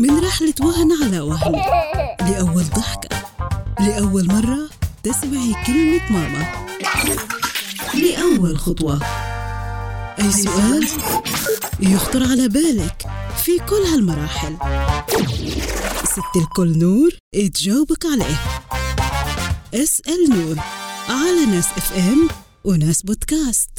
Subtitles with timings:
[0.00, 1.52] من رحلة وهن على وهن.
[2.20, 3.22] لأول ضحكة
[3.80, 4.68] لأول مرة
[5.02, 6.46] تسمعي كلمة ماما.
[7.94, 9.02] لأول خطوة.
[10.18, 10.88] أي سؤال
[11.80, 13.06] يخطر على بالك
[13.44, 14.56] في كل هالمراحل.
[16.04, 17.10] ست الكل نور
[17.54, 18.40] تجاوبك عليه.
[19.74, 20.56] اسأل نور
[21.08, 22.28] على ناس اف ام
[22.64, 23.70] وناس بودكاست.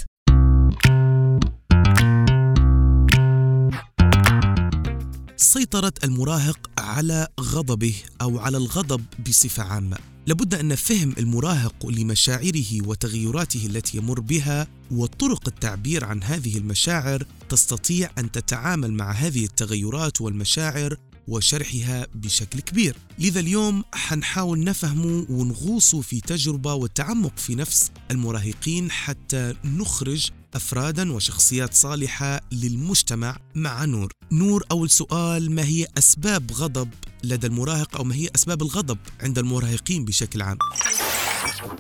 [5.44, 9.98] سيطرة المراهق على غضبه أو على الغضب بصفة عامة.
[10.28, 18.12] لابد أن فهم المراهق لمشاعره وتغيراته التي يمر بها وطرق التعبير عن هذه المشاعر تستطيع
[18.18, 22.96] أن تتعامل مع هذه التغيرات والمشاعر وشرحها بشكل كبير.
[23.20, 31.74] لذا اليوم حنحاول نفهم ونغوص في تجربة والتعمق في نفس المراهقين حتى نخرج أفرادا وشخصيات
[31.74, 34.12] صالحة للمجتمع مع نور.
[34.32, 36.90] نور أول سؤال ما هي أسباب غضب
[37.24, 40.58] لدى المراهق أو ما هي أسباب الغضب عند المراهقين بشكل عام؟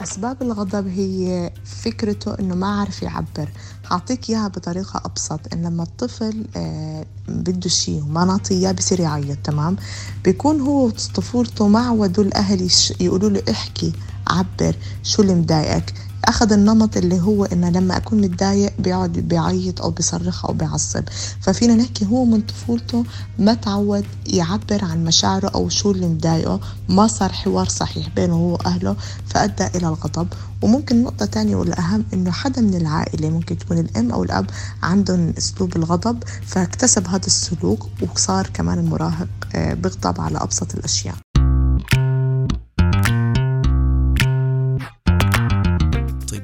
[0.03, 1.51] أسباب الغضب هي
[1.83, 3.49] فكرته إنه ما عارف يعبر.
[3.91, 9.37] هعطيك إياها بطريقة أبسط إن لما الطفل آه، بده شيء وما نعطيه إياه بصير يعيط
[9.37, 9.75] تمام؟
[10.23, 13.93] بيكون هو طفولته ما عودوا الأهل يقولوا له احكي
[14.27, 15.93] عبر شو اللي مضايقك؟
[16.31, 21.03] أخذ النمط اللي هو انه لما أكون متضايق بيقعد بيعيط أو بيصرخ أو بيعصب.
[21.41, 23.03] ففينا نحكي هو من طفولته
[23.39, 26.59] ما تعود يعبر عن مشاعره أو شو اللي مضايقه.
[26.89, 30.27] ما صار حوار صحيح بينه هو وأهله فأدى إلى الغضب.
[30.61, 34.45] وممكن نقطة تانية والأهم إنه حدا من العائلة ممكن تكون الأم أو الأب
[34.83, 41.15] عندهم أسلوب الغضب فاكتسب هذا السلوك وصار كمان المراهق آه، بيغضب على أبسط الأشياء.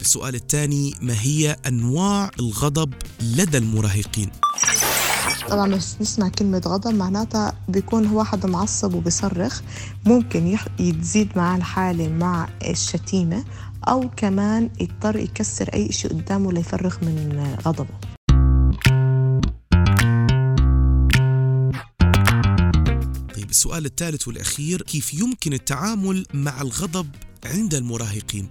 [0.08, 4.30] السؤال الثاني ما هي أنواع الغضب لدى المراهقين؟
[5.50, 9.62] طبعا بس نسمع كلمة غضب معناتها بيكون هو واحد معصب وبيصرخ
[10.06, 13.44] ممكن يح- يتزيد مع الحالة مع الشتيمة
[13.88, 17.98] أو كمان يضطر يكسر أي شيء قدامه ليفرغ من غضبه
[23.36, 27.08] طيب السؤال الثالث والأخير كيف يمكن التعامل مع الغضب
[27.46, 28.50] عند المراهقين؟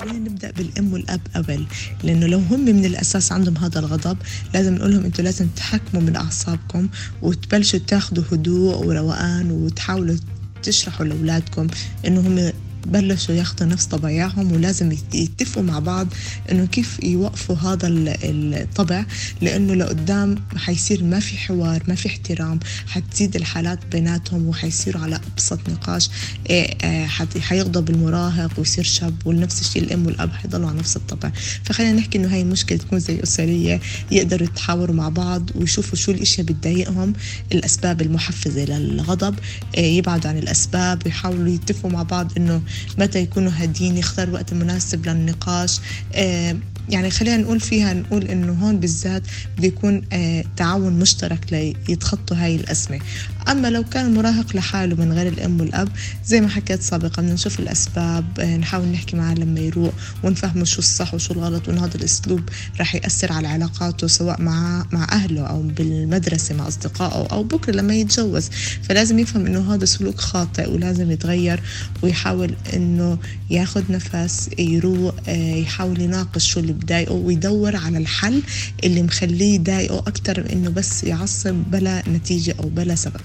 [0.00, 1.66] خلينا نبدأ بالأم والأب قبل
[2.02, 4.18] لأنه لو هم من الأساس عندهم هذا الغضب
[4.54, 6.88] لازم نقول لهم أنتم لازم تحكموا من أعصابكم
[7.22, 10.16] وتبلشوا تاخذوا هدوء وروقان وتحاولوا
[10.62, 11.66] تشرحوا لأولادكم
[12.06, 12.52] إنه هم
[12.92, 16.08] بلشوا ياخذوا نفس طبيعهم ولازم يت- يتفقوا مع بعض
[16.52, 19.04] إنه كيف يوقفوا هذا ال- الطبع
[19.40, 25.68] لإنه لقدام حيصير ما في حوار ما في احترام حتزيد الحالات بيناتهم وحيصيروا على أبسط
[25.70, 26.10] نقاش.
[26.50, 31.32] إيه، حت- حيغضب المراهق ويصير شاب ونفس الشيء الأم والأب حيضلوا على نفس الطبع.
[31.64, 33.80] فخلينا نحكي إنه هاي المشكلة تكون زي أسرية
[34.10, 37.12] يقدروا يتحاوروا مع بعض ويشوفوا شو الاشياء بتضايقهم
[37.52, 39.34] الأسباب المحفزة للغضب.
[39.76, 42.62] إيه، يبعدوا عن الأسباب ويحاولوا يتفقوا مع بعض إنه
[42.98, 45.80] متى يكونوا هادين يختار وقت مناسب للنقاش.
[46.14, 46.56] آه،
[46.88, 49.22] يعني خلينا نقول فيها نقول إنه هون بالذات
[49.58, 53.00] بده يكون آه، تعاون مشترك ليتخطوا هاي الأزمة.
[53.48, 55.88] أما لو كان المراهق لحاله من غير الأم والأب
[56.24, 60.78] زي ما حكيت سابقا بدنا نشوف الأسباب آه، نحاول نحكي معاه لما يروق ونفهمه شو
[60.78, 62.40] الصح وشو الغلط وان هذا الأسلوب
[62.80, 67.94] رح يأثر على علاقاته سواء مع مع أهله أو بالمدرسة مع أصدقائه أو بكرة لما
[67.94, 68.48] يتجوز.
[68.82, 71.60] فلازم يفهم إنه هذا سلوك خاطئ ولازم يتغير
[72.02, 73.18] ويحاول إنه
[73.50, 78.42] ياخذ نفس يروق آه، يحاول يناقش شو اللي بضايقه ويدور على الحل
[78.84, 83.20] اللي مخليه يضايقه أكثر من إنه بس يعصب بلا نتيجة أو بلا سبب.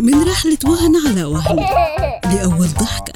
[0.00, 1.66] من رحلة وهن على وهن
[2.24, 3.12] لأول ضحكة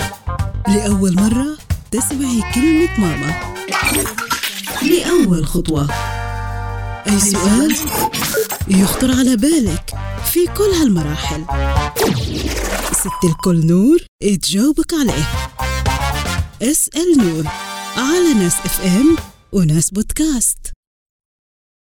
[0.68, 1.56] لأول مرة
[1.90, 3.34] تسمعي كلمة ماما.
[4.82, 5.88] لأول خطوة.
[7.08, 7.76] أي سؤال
[8.68, 9.94] يخطر على بالك
[10.32, 11.44] في كل هالمراحل.
[12.92, 13.98] ست الكل نور
[14.42, 15.28] تجاوبك عليه.
[16.62, 17.44] اسأل نور.
[17.96, 19.16] على ناس إف إم
[19.52, 20.77] وناس بودكاست.